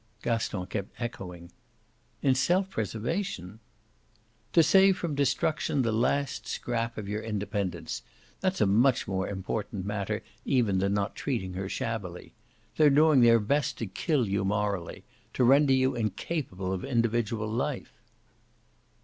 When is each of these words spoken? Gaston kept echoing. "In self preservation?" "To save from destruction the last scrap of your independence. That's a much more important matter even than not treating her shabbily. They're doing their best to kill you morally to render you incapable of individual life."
Gaston 0.23 0.65
kept 0.65 0.99
echoing. 0.99 1.51
"In 2.23 2.33
self 2.33 2.71
preservation?" 2.71 3.59
"To 4.53 4.63
save 4.63 4.97
from 4.97 5.13
destruction 5.13 5.83
the 5.83 5.91
last 5.91 6.47
scrap 6.47 6.97
of 6.97 7.07
your 7.07 7.21
independence. 7.21 8.01
That's 8.39 8.61
a 8.61 8.65
much 8.65 9.07
more 9.07 9.29
important 9.29 9.85
matter 9.85 10.23
even 10.43 10.79
than 10.79 10.95
not 10.95 11.13
treating 11.15 11.53
her 11.53 11.69
shabbily. 11.69 12.33
They're 12.77 12.89
doing 12.89 13.21
their 13.21 13.39
best 13.39 13.77
to 13.77 13.85
kill 13.85 14.27
you 14.27 14.43
morally 14.43 15.03
to 15.35 15.43
render 15.43 15.73
you 15.73 15.93
incapable 15.93 16.73
of 16.73 16.83
individual 16.83 17.47
life." 17.47 17.93